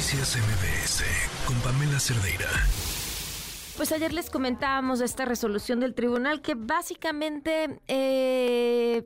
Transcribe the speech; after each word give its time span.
Noticias 0.00 0.38
MBS 0.38 1.04
con 1.44 1.60
Pamela 1.60 2.00
Cerdeira. 2.00 2.48
Pues 3.76 3.92
ayer 3.92 4.14
les 4.14 4.30
comentábamos 4.30 5.02
esta 5.02 5.26
resolución 5.26 5.78
del 5.78 5.92
tribunal 5.92 6.40
que 6.40 6.54
básicamente 6.54 7.82
eh, 7.86 9.04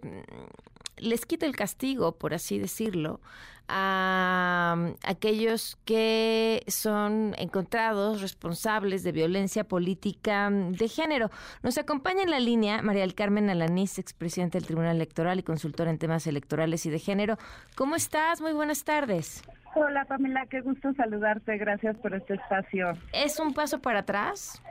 les 0.99 1.27
quita 1.27 1.47
el 1.47 1.57
castigo, 1.57 2.13
por 2.13 2.33
así 2.33 2.61
decirlo, 2.61 3.21
a 3.67 4.77
aquellos 5.03 5.79
que 5.85 6.63
son 6.69 7.35
encontrados 7.39 8.21
responsables 8.21 9.03
de 9.03 9.11
violencia 9.11 9.65
política 9.65 10.49
de 10.49 10.89
género. 10.89 11.29
Nos 11.65 11.77
acompaña 11.77 12.23
en 12.23 12.31
la 12.31 12.39
línea 12.39 12.83
María 12.83 13.01
del 13.01 13.17
Carmen 13.17 13.51
Alanís, 13.51 13.99
expresidente 13.99 14.59
del 14.59 14.67
Tribunal 14.67 14.95
Electoral 14.95 15.41
y 15.41 15.43
consultora 15.43 15.91
en 15.91 15.99
temas 15.99 16.29
electorales 16.29 16.87
y 16.87 16.91
de 16.91 17.01
género. 17.01 17.37
¿Cómo 17.75 17.97
estás? 17.97 18.41
Muy 18.41 18.53
buenas 18.53 18.85
tardes. 18.85 19.43
Hola 19.77 20.05
Pamela, 20.05 20.47
qué 20.47 20.61
gusto 20.61 20.93
saludarte. 20.95 21.59
Gracias 21.59 21.97
por 21.99 22.15
este 22.15 22.35
espacio. 22.35 22.93
¿Es 23.13 23.41
un 23.41 23.53
paso 23.53 23.81
para 23.81 24.01
atrás? 24.01 24.63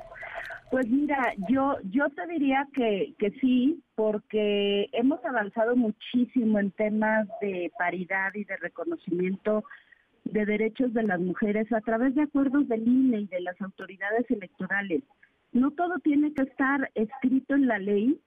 Pues 0.71 0.87
mira, 0.87 1.33
yo 1.49 1.77
yo 1.83 2.09
te 2.09 2.25
diría 2.27 2.67
que, 2.73 3.13
que 3.19 3.31
sí, 3.41 3.83
porque 3.95 4.89
hemos 4.93 5.23
avanzado 5.25 5.75
muchísimo 5.75 6.57
en 6.59 6.71
temas 6.71 7.27
de 7.41 7.71
paridad 7.77 8.33
y 8.33 8.43
de 8.45 8.57
reconocimiento 8.57 9.63
de 10.23 10.45
derechos 10.45 10.93
de 10.93 11.03
las 11.03 11.19
mujeres 11.19 11.71
a 11.73 11.81
través 11.81 12.15
de 12.15 12.23
acuerdos 12.23 12.67
del 12.69 12.87
INE 12.87 13.21
y 13.21 13.27
de 13.27 13.41
las 13.41 13.61
autoridades 13.61 14.29
electorales. 14.31 15.03
No 15.51 15.71
todo 15.71 15.99
tiene 15.99 16.33
que 16.33 16.43
estar 16.43 16.89
escrito 16.95 17.55
en 17.55 17.67
la 17.67 17.77
ley 17.77 18.19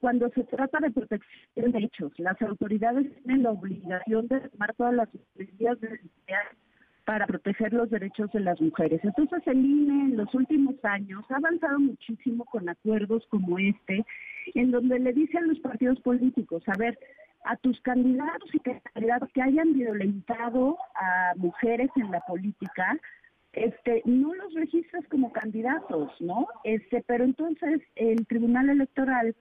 cuando 0.00 0.28
se 0.30 0.44
trata 0.44 0.78
de 0.80 0.90
protección 0.90 1.46
de 1.56 1.72
derechos. 1.72 2.12
Las 2.18 2.40
autoridades 2.42 3.06
tienen 3.22 3.42
la 3.42 3.50
obligación 3.50 4.28
de 4.28 4.40
tomar 4.48 4.74
todas 4.74 4.94
las 4.94 5.08
medidas 5.34 5.80
necesarias 5.80 6.56
para 7.04 7.26
proteger 7.26 7.72
los 7.72 7.88
derechos 7.88 8.30
de 8.32 8.40
las 8.40 8.60
mujeres. 8.60 9.00
Entonces 9.02 9.42
el 9.46 9.64
INE 9.64 10.10
en 10.10 10.16
los 10.18 10.34
últimos 10.34 10.74
años 10.84 11.24
ha 11.30 11.36
avanzado 11.36 11.78
muchísimo 11.78 12.44
con 12.44 12.68
acuerdos 12.68 13.26
como 13.30 13.58
este, 13.58 14.04
en 14.54 14.70
donde 14.70 14.98
le 14.98 15.14
dice 15.14 15.38
a 15.38 15.40
los 15.40 15.58
partidos 15.60 15.98
políticos, 16.00 16.62
a 16.66 16.76
ver, 16.76 16.98
a 17.44 17.56
tus 17.56 17.80
candidatos 17.80 18.50
y 18.52 18.60
candidatos 18.60 19.30
que 19.32 19.40
hayan 19.40 19.72
violentado 19.72 20.76
a 20.94 21.32
mujeres 21.36 21.88
en 21.96 22.10
la 22.10 22.20
política, 22.20 22.98
este, 23.54 24.02
no 24.04 24.34
los 24.34 24.52
registras 24.52 25.02
como 25.08 25.32
candidatos, 25.32 26.12
¿no? 26.20 26.46
Este, 26.64 27.02
pero 27.06 27.24
entonces 27.24 27.80
el 27.96 28.26
Tribunal 28.26 28.68
Electoral 28.68 29.34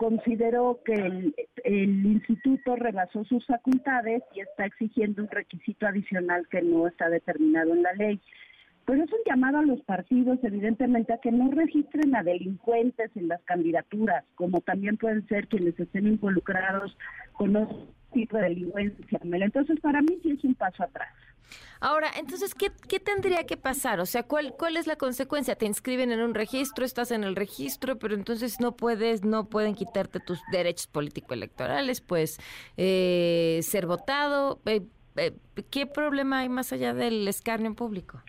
consideró 0.00 0.80
que 0.82 0.94
el, 0.94 2.06
instituto 2.06 2.74
rebasó 2.74 3.22
sus 3.26 3.44
facultades 3.44 4.22
y 4.34 4.40
está 4.40 4.64
exigiendo 4.64 5.22
un 5.22 5.28
requisito 5.28 5.86
adicional 5.86 6.48
que 6.48 6.62
no 6.62 6.86
está 6.86 7.10
determinado 7.10 7.74
en 7.74 7.82
la 7.82 7.92
ley. 7.92 8.18
Pero 8.86 9.04
es 9.04 9.12
un 9.12 9.18
llamado 9.26 9.58
a 9.58 9.62
los 9.62 9.82
partidos, 9.82 10.38
evidentemente, 10.42 11.12
a 11.12 11.18
que 11.18 11.30
no 11.30 11.50
registren 11.50 12.16
a 12.16 12.22
delincuentes 12.22 13.14
en 13.14 13.28
las 13.28 13.42
candidaturas, 13.42 14.24
como 14.36 14.62
también 14.62 14.96
pueden 14.96 15.28
ser 15.28 15.48
quienes 15.48 15.78
estén 15.78 16.06
involucrados 16.06 16.96
con 17.34 17.56
otro 17.56 17.86
tipo 18.10 18.36
de 18.36 18.44
delincuencia. 18.44 19.20
Entonces, 19.22 19.80
para 19.80 20.02
mí 20.02 20.18
sí 20.22 20.30
es 20.30 20.44
un 20.44 20.54
paso 20.54 20.82
atrás. 20.82 21.08
Ahora, 21.80 22.08
entonces, 22.18 22.54
¿qué, 22.54 22.70
¿qué, 22.88 23.00
tendría 23.00 23.44
que 23.44 23.56
pasar? 23.56 24.00
O 24.00 24.06
sea, 24.06 24.22
¿cuál, 24.22 24.54
¿cuál 24.58 24.76
es 24.76 24.86
la 24.86 24.96
consecuencia? 24.96 25.56
Te 25.56 25.64
inscriben 25.64 26.12
en 26.12 26.20
un 26.20 26.34
registro, 26.34 26.84
estás 26.84 27.10
en 27.10 27.24
el 27.24 27.36
registro, 27.36 27.98
pero 27.98 28.14
entonces 28.14 28.60
no 28.60 28.76
puedes, 28.76 29.24
no 29.24 29.48
pueden 29.48 29.74
quitarte 29.74 30.20
tus 30.20 30.40
derechos 30.52 30.86
político-electorales, 30.88 32.02
pues 32.02 32.38
eh, 32.76 33.60
ser 33.62 33.86
votado. 33.86 34.60
Eh, 34.66 34.82
eh, 35.16 35.32
¿Qué 35.70 35.86
problema 35.86 36.40
hay 36.40 36.50
más 36.50 36.72
allá 36.72 36.92
del 36.92 37.26
escarnio 37.26 37.74
público? 37.74 38.22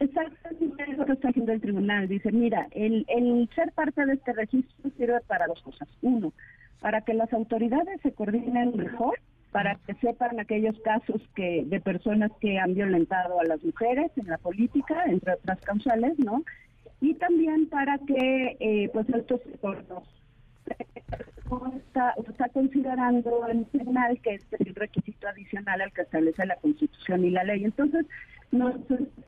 Exactamente 0.00 0.86
lo 0.96 1.04
que 1.04 1.12
está 1.12 1.28
haciendo 1.28 1.52
el 1.52 1.60
tribunal. 1.60 2.08
Dice, 2.08 2.32
mira, 2.32 2.66
el, 2.70 3.04
el 3.08 3.48
ser 3.54 3.72
parte 3.72 4.06
de 4.06 4.14
este 4.14 4.32
registro 4.32 4.90
sirve 4.96 5.20
para 5.26 5.46
dos 5.46 5.60
cosas. 5.62 5.88
Uno, 6.00 6.32
para 6.80 7.00
que 7.02 7.14
las 7.14 7.32
autoridades 7.32 8.00
se 8.02 8.12
coordinen 8.12 8.76
mejor 8.76 9.18
para 9.50 9.76
que 9.86 9.94
sepan 9.94 10.38
aquellos 10.38 10.78
casos 10.80 11.22
que 11.34 11.64
de 11.66 11.80
personas 11.80 12.30
que 12.40 12.58
han 12.58 12.74
violentado 12.74 13.40
a 13.40 13.44
las 13.44 13.62
mujeres 13.64 14.10
en 14.16 14.26
la 14.26 14.38
política, 14.38 15.04
entre 15.06 15.34
otras 15.34 15.60
causales, 15.60 16.18
¿no? 16.18 16.44
Y 17.00 17.14
también 17.14 17.68
para 17.68 17.98
que, 17.98 18.56
eh, 18.60 18.90
pues, 18.92 19.08
estos 19.08 19.40
está, 21.76 22.14
está 22.28 22.48
considerando 22.50 23.46
el 23.46 23.64
tribunal 23.66 24.20
que 24.20 24.34
es 24.34 24.46
el 24.58 24.74
requisito 24.74 25.28
adicional 25.28 25.80
al 25.80 25.92
que 25.92 26.02
establece 26.02 26.44
la 26.44 26.56
Constitución 26.56 27.24
y 27.24 27.30
la 27.30 27.44
ley. 27.44 27.64
Entonces, 27.64 28.04
nos 28.50 28.74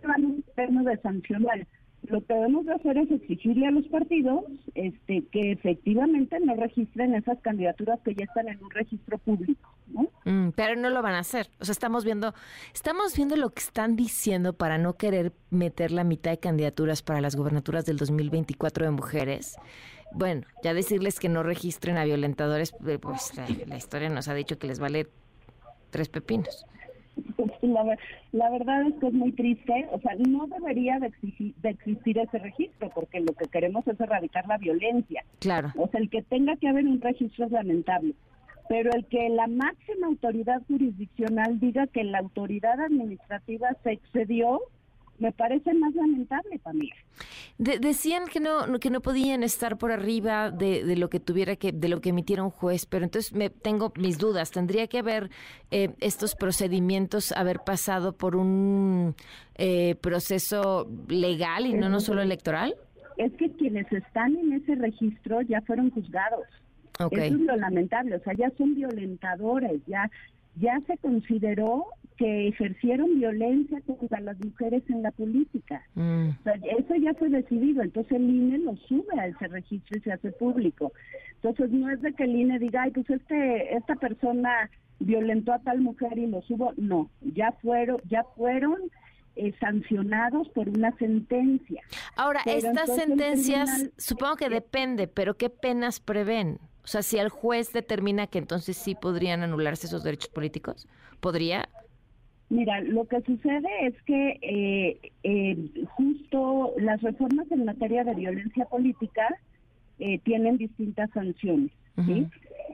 van 0.02 0.24
un 0.24 0.44
término 0.54 0.84
de 0.84 0.98
sancionar 0.98 1.66
lo 2.10 2.24
que 2.24 2.34
debemos 2.34 2.66
de 2.66 2.74
hacer 2.74 2.98
es 2.98 3.10
exigirle 3.10 3.66
a 3.66 3.70
los 3.70 3.86
partidos 3.88 4.44
este, 4.74 5.24
que 5.30 5.52
efectivamente 5.52 6.38
no 6.40 6.54
registren 6.54 7.14
esas 7.14 7.38
candidaturas 7.40 8.00
que 8.00 8.14
ya 8.14 8.24
están 8.24 8.48
en 8.48 8.62
un 8.62 8.70
registro 8.70 9.18
público. 9.18 9.70
Mm, 10.24 10.50
pero 10.50 10.76
no 10.76 10.90
lo 10.90 11.02
van 11.02 11.14
a 11.14 11.20
hacer. 11.20 11.48
O 11.60 11.64
sea, 11.64 11.72
estamos 11.72 12.04
viendo, 12.04 12.34
estamos 12.74 13.16
viendo 13.16 13.36
lo 13.36 13.50
que 13.50 13.60
están 13.60 13.96
diciendo 13.96 14.52
para 14.52 14.78
no 14.78 14.94
querer 14.96 15.32
meter 15.50 15.90
la 15.92 16.04
mitad 16.04 16.30
de 16.30 16.38
candidaturas 16.38 17.02
para 17.02 17.20
las 17.20 17.36
gubernaturas 17.36 17.86
del 17.86 17.96
2024 17.96 18.84
de 18.84 18.90
mujeres. 18.90 19.56
Bueno, 20.12 20.42
ya 20.62 20.74
decirles 20.74 21.20
que 21.20 21.28
no 21.28 21.42
registren 21.42 21.96
a 21.96 22.04
violentadores, 22.04 22.74
eh, 22.86 22.98
pues 22.98 23.32
la 23.66 23.76
historia 23.76 24.08
nos 24.08 24.28
ha 24.28 24.34
dicho 24.34 24.58
que 24.58 24.66
les 24.66 24.80
vale 24.80 25.06
tres 25.90 26.08
pepinos. 26.08 26.66
La, 27.62 27.96
la, 28.32 28.50
verdad 28.50 28.86
es 28.86 28.94
que 28.94 29.08
es 29.08 29.12
muy 29.12 29.32
triste, 29.32 29.86
o 29.92 30.00
sea, 30.00 30.14
no 30.16 30.46
debería 30.46 30.98
de, 30.98 31.12
existir 31.62 32.18
ese 32.18 32.38
registro, 32.38 32.90
porque 32.90 33.20
lo 33.20 33.32
que 33.34 33.46
queremos 33.46 33.86
es 33.86 34.00
erradicar 34.00 34.46
la 34.46 34.58
violencia. 34.58 35.24
Claro. 35.38 35.70
O 35.76 35.88
sea, 35.88 36.00
el 36.00 36.08
que 36.08 36.22
tenga 36.22 36.56
que 36.56 36.68
haber 36.68 36.86
un 36.86 37.00
registro 37.00 37.46
es 37.46 37.52
lamentable, 37.52 38.14
pero 38.68 38.92
el 38.92 39.04
que 39.06 39.28
la 39.28 39.46
máxima 39.46 40.06
autoridad 40.06 40.62
jurisdiccional 40.68 41.60
diga 41.60 41.86
que 41.86 42.04
la 42.04 42.18
autoridad 42.18 42.80
administrativa 42.80 43.68
se 43.82 43.92
excedió, 43.92 44.60
me 45.20 45.32
parece 45.32 45.72
más 45.74 45.94
lamentable 45.94 46.58
también. 46.58 46.92
decían 47.58 48.24
que 48.26 48.40
no 48.40 48.78
que 48.80 48.90
no 48.90 49.00
podían 49.00 49.42
estar 49.42 49.76
por 49.78 49.92
arriba 49.92 50.50
de, 50.50 50.96
lo 50.96 51.10
que 51.10 51.20
tuviera 51.20 51.56
que 51.56 51.72
de 51.72 51.88
lo 51.88 52.00
que 52.00 52.08
emitiera 52.10 52.42
un 52.42 52.50
juez, 52.50 52.86
pero 52.86 53.04
entonces 53.04 53.32
me 53.32 53.50
tengo 53.50 53.92
mis 53.96 54.18
dudas. 54.18 54.50
Tendría 54.50 54.86
que 54.86 54.98
haber 54.98 55.30
eh, 55.70 55.90
estos 56.00 56.34
procedimientos 56.34 57.32
haber 57.32 57.60
pasado 57.60 58.12
por 58.16 58.34
un 58.36 59.14
eh, 59.56 59.94
proceso 59.96 60.90
legal 61.08 61.66
y 61.66 61.74
no 61.74 61.88
no 61.88 62.00
solo 62.00 62.22
electoral. 62.22 62.74
Es 63.16 63.32
que 63.34 63.50
quienes 63.52 63.90
están 63.92 64.36
en 64.36 64.54
ese 64.54 64.74
registro 64.74 65.42
ya 65.42 65.60
fueron 65.62 65.90
juzgados. 65.90 66.46
Eso 66.98 67.22
es 67.22 67.32
lo 67.32 67.56
lamentable, 67.56 68.16
o 68.16 68.20
sea, 68.20 68.34
ya 68.34 68.50
son 68.58 68.74
violentadores, 68.74 69.80
ya 69.86 70.10
ya 70.56 70.80
se 70.86 70.98
consideró 70.98 71.86
que 72.20 72.48
ejercieron 72.48 73.18
violencia 73.18 73.80
contra 73.86 74.20
las 74.20 74.38
mujeres 74.44 74.82
en 74.90 75.02
la 75.02 75.10
política. 75.10 75.82
Mm. 75.94 76.28
eso 76.78 76.94
ya 76.96 77.14
fue 77.14 77.30
decidido, 77.30 77.82
entonces 77.82 78.12
el 78.12 78.28
INE 78.28 78.58
lo 78.58 78.76
sube 78.76 79.18
a 79.18 79.26
ese 79.26 79.48
registro 79.48 79.96
y 79.96 80.02
se 80.02 80.12
hace 80.12 80.30
público. 80.32 80.92
Entonces 81.36 81.70
no 81.70 81.88
es 81.88 82.02
de 82.02 82.12
que 82.12 82.24
el 82.24 82.36
INE 82.36 82.58
diga, 82.58 82.82
ay, 82.82 82.90
pues 82.90 83.08
este, 83.08 83.74
esta 83.74 83.94
persona 83.96 84.70
violentó 84.98 85.54
a 85.54 85.60
tal 85.60 85.80
mujer 85.80 86.18
y 86.18 86.26
lo 86.26 86.42
subo, 86.42 86.74
no, 86.76 87.08
ya 87.22 87.52
fueron, 87.62 88.02
ya 88.10 88.22
fueron 88.36 88.76
eh, 89.36 89.54
sancionados 89.58 90.50
por 90.50 90.68
una 90.68 90.94
sentencia. 90.98 91.80
Ahora, 92.16 92.42
estas 92.44 92.94
sentencias, 92.94 93.88
supongo 93.96 94.36
que 94.36 94.50
depende, 94.50 95.08
pero 95.08 95.38
¿qué 95.38 95.48
penas 95.48 96.00
prevén? 96.00 96.58
O 96.84 96.86
sea, 96.86 97.00
si 97.00 97.16
el 97.16 97.30
juez 97.30 97.72
determina 97.72 98.26
que 98.26 98.36
entonces 98.36 98.76
sí 98.76 98.94
podrían 98.94 99.42
anularse 99.42 99.86
esos 99.86 100.02
derechos 100.02 100.28
políticos, 100.28 100.86
¿podría? 101.20 101.70
Mira, 102.50 102.80
lo 102.80 103.06
que 103.06 103.22
sucede 103.22 103.68
es 103.82 103.94
que 104.02 104.38
eh, 104.42 105.12
eh, 105.22 105.86
justo 105.96 106.74
las 106.78 107.00
reformas 107.00 107.50
en 107.52 107.64
materia 107.64 108.02
de 108.02 108.14
violencia 108.14 108.64
política 108.64 109.28
eh, 110.00 110.18
tienen 110.24 110.58
distintas 110.58 111.08
sanciones. 111.10 111.70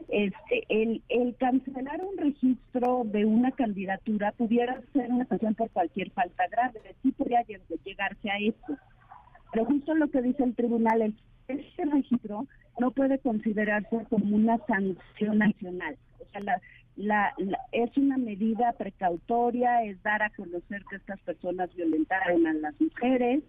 este, 0.08 0.64
el, 0.70 1.02
el 1.10 1.36
cancelar 1.36 2.00
un 2.02 2.16
registro 2.16 3.02
de 3.04 3.26
una 3.26 3.50
candidatura 3.50 4.32
pudiera 4.32 4.80
ser 4.94 5.12
una 5.12 5.26
sanción 5.26 5.54
por 5.54 5.68
cualquier 5.70 6.10
falta 6.12 6.46
grave, 6.48 6.80
sí 7.02 7.12
podría 7.12 7.44
llegarse 7.84 8.30
a 8.30 8.38
esto. 8.38 8.78
Pero 9.52 9.66
justo 9.66 9.94
lo 9.94 10.08
que 10.08 10.22
dice 10.22 10.42
el 10.42 10.54
tribunal 10.54 11.02
es 11.02 11.12
este 11.48 11.84
registro 11.84 12.46
no 12.80 12.90
puede 12.92 13.18
considerarse 13.18 14.06
como 14.08 14.36
una 14.36 14.58
sanción 14.66 15.38
nacional. 15.38 15.96
O 16.20 16.30
sea, 16.30 16.40
la, 16.40 16.60
la, 16.96 17.34
es 17.72 17.96
una 17.96 18.16
medida 18.16 18.72
precautoria, 18.72 19.84
es 19.84 20.02
dar 20.02 20.22
a 20.22 20.30
conocer 20.30 20.84
que 20.88 20.96
estas 20.96 21.20
personas 21.20 21.74
violentaron 21.74 22.46
a 22.46 22.54
las 22.54 22.80
mujeres, 22.80 23.42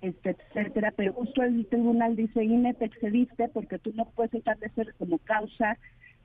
este, 0.00 0.30
etcétera, 0.30 0.92
pero 0.96 1.12
justo 1.12 1.42
el 1.42 1.66
tribunal 1.66 2.16
dice, 2.16 2.44
INE, 2.44 2.74
te 2.74 2.86
excediste 2.86 3.48
porque 3.48 3.78
tú 3.78 3.92
no 3.94 4.06
puedes 4.06 4.34
establecer 4.34 4.94
como 4.98 5.18
causa 5.18 5.76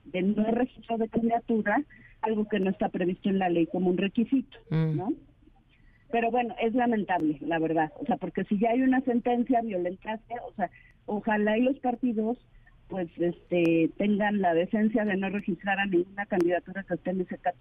de 0.05 0.21
no 0.21 0.43
registro 0.51 0.97
de 0.97 1.09
candidatura 1.09 1.83
algo 2.21 2.47
que 2.47 2.59
no 2.59 2.69
está 2.69 2.89
previsto 2.89 3.29
en 3.29 3.39
la 3.39 3.49
ley 3.49 3.67
como 3.67 3.89
un 3.89 3.97
requisito, 3.97 4.57
mm. 4.69 4.97
¿no? 4.97 5.13
pero 6.13 6.29
bueno, 6.29 6.53
es 6.61 6.75
lamentable, 6.75 7.39
la 7.41 7.57
verdad. 7.57 7.91
O 7.99 8.05
sea, 8.05 8.17
porque 8.17 8.43
si 8.43 8.59
ya 8.59 8.69
hay 8.69 8.83
una 8.83 9.01
sentencia 9.01 9.61
violenta, 9.61 10.19
o 10.47 10.53
sea, 10.53 10.69
ojalá 11.07 11.57
y 11.57 11.61
los 11.61 11.79
partidos 11.79 12.37
pues 12.87 13.09
este 13.17 13.91
tengan 13.97 14.41
la 14.41 14.53
decencia 14.53 15.05
de 15.05 15.17
no 15.17 15.29
registrar 15.29 15.79
a 15.79 15.85
ninguna 15.85 16.25
candidatura 16.25 16.83
que 16.83 16.93
esté 16.93 17.09
en 17.11 17.21
ese 17.21 17.37
caso. 17.37 17.57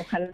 Ojalá. 0.00 0.30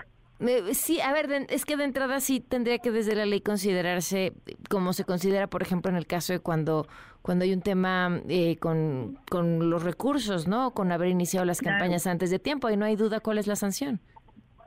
Sí, 0.73 1.01
a 1.01 1.13
ver, 1.13 1.47
es 1.51 1.65
que 1.65 1.77
de 1.77 1.85
entrada 1.85 2.19
sí 2.19 2.41
tendría 2.41 2.79
que 2.79 2.91
desde 2.91 3.15
la 3.15 3.27
ley 3.27 3.41
considerarse 3.41 4.33
como 4.69 4.93
se 4.93 5.05
considera, 5.05 5.47
por 5.47 5.63
ejemplo, 5.63 5.89
en 5.91 5.97
el 5.97 6.07
caso 6.07 6.33
de 6.33 6.41
cuando 6.41 6.89
cuando 7.23 7.45
hay 7.45 7.53
un 7.53 7.63
tema 7.63 8.21
eh, 8.29 8.57
con, 8.57 9.19
con 9.31 9.71
los 9.71 9.85
recursos, 9.85 10.49
¿no? 10.49 10.73
Con 10.73 10.91
haber 10.91 11.09
iniciado 11.09 11.47
las 11.47 11.61
campañas 11.61 12.09
antes 12.09 12.31
de 12.31 12.41
tiempo 12.41 12.69
y 12.69 12.77
no 12.77 12.85
hay 12.85 12.97
duda 12.97 13.21
cuál 13.21 13.39
es 13.39 13.47
la 13.47 13.55
sanción. 13.55 14.01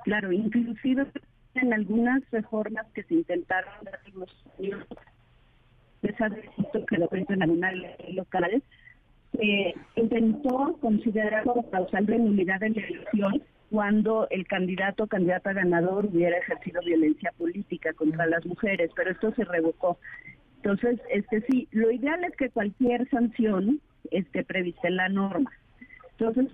Claro, 0.06 0.32
inclusive 0.32 1.06
en 1.56 1.74
algunas 1.74 2.24
reformas 2.32 2.86
que 2.94 3.04
se 3.04 3.16
intentaron 3.16 3.74
dar 3.84 4.00
los 4.14 4.30
años, 4.58 4.86
que 6.02 6.98
lo 6.98 7.10
en 7.12 7.44
algunas 7.44 7.74
locales, 8.10 8.64
se 9.38 9.76
intentó 9.96 10.78
considerar 10.82 11.44
como 11.44 11.70
causal 11.70 12.06
de 12.06 12.18
nulidad 12.18 12.60
de 12.60 12.68
elección 12.68 13.42
cuando 13.70 14.28
el 14.30 14.46
candidato 14.48 15.04
o 15.04 15.08
candidata 15.08 15.54
ganador 15.54 16.06
hubiera 16.06 16.38
ejercido 16.38 16.82
violencia 16.82 17.34
política 17.38 17.94
contra 17.94 18.26
las 18.28 18.46
mujeres, 18.46 18.92
pero 18.96 19.12
esto 19.12 19.34
se 19.34 19.44
revocó. 19.44 19.98
Entonces, 20.58 21.00
este 21.10 21.42
sí, 21.50 21.68
lo 21.72 21.92
ideal 21.92 22.24
es 22.24 22.36
que 22.38 22.50
cualquier 22.50 23.10
sanción 23.10 23.82
esté 24.12 24.44
prevista 24.44 24.88
en 24.88 24.96
la 24.98 25.10
norma. 25.10 25.52
Entonces, 26.18 26.48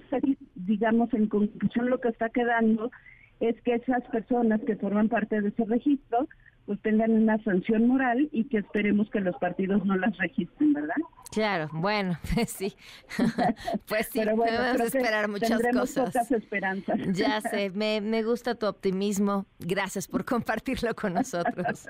digamos, 0.56 1.14
en 1.14 1.28
conclusión, 1.28 1.90
lo 1.90 2.00
que 2.00 2.10
está 2.10 2.30
quedando 2.30 2.92
es 3.40 3.60
que 3.62 3.76
esas 3.76 4.04
personas 4.10 4.62
que 4.62 4.76
forman 4.76 5.10
parte 5.10 5.42
de 5.42 5.50
ese 5.50 5.66
registro 5.66 6.28
pues 6.66 6.80
tengan 6.82 7.12
una 7.12 7.42
sanción 7.44 7.88
moral 7.88 8.30
y 8.32 8.46
que 8.46 8.60
esperemos 8.60 9.10
que 9.10 9.20
los 9.20 9.36
partidos 9.38 9.86
no 9.86 9.96
las 9.98 10.18
registren, 10.18 10.74
¿verdad? 10.74 10.96
Claro, 11.32 11.70
bueno, 11.72 12.18
pues 12.36 12.52
sí. 12.52 12.76
pues 13.88 14.10
sí, 14.12 14.20
Pero 14.20 14.84
esperar 14.84 15.30
muchas 15.30 15.62
cosas. 15.74 16.14
Pocas 16.14 16.32
esperanzas. 16.32 17.00
Ya 17.14 17.42
sé, 17.52 17.70
me, 17.72 18.02
me 18.02 18.24
gusta 18.24 18.56
tu 18.56 18.68
optimismo. 18.68 19.46
Gracias 19.60 20.08
por 20.08 20.26
compartirlo 20.26 20.94
con 20.94 21.14
nosotros. 21.14 21.88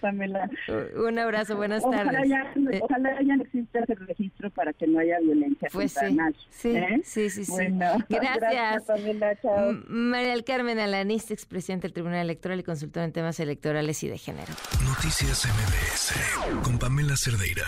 Pamela. 0.00 0.50
Un 0.96 1.18
abrazo, 1.18 1.56
buenas 1.56 1.82
tardes. 1.82 2.28
Ya, 2.28 2.52
eh, 2.70 2.80
ojalá 2.82 3.20
ya 3.22 3.36
no 3.36 3.42
exista 3.42 3.80
ese 3.80 3.94
registro 3.94 4.50
para 4.50 4.72
que 4.72 4.86
no 4.86 4.98
haya 5.00 5.18
violencia 5.20 5.68
pues 5.72 5.92
sí, 5.92 6.16
Sí, 6.50 6.76
¿eh? 6.76 7.00
sí, 7.04 7.30
sí, 7.30 7.44
Bueno, 7.50 7.98
gracias. 8.08 8.40
gracias 8.40 8.82
Pamela, 8.84 9.36
chao. 9.40 9.72
María 9.88 10.30
del 10.30 10.44
Carmen 10.44 10.78
Alanís, 10.78 11.30
expresidente 11.30 11.86
del 11.88 11.94
Tribunal 11.94 12.20
Electoral 12.20 12.60
y 12.60 12.62
consultor 12.62 13.04
en 13.04 13.12
temas 13.12 13.38
electorales 13.40 14.02
y 14.02 14.08
de 14.08 14.18
género. 14.18 14.52
Noticias 14.84 15.46
MBS 15.46 16.62
con 16.62 16.78
Pamela 16.78 17.16
Cerdeira. 17.16 17.64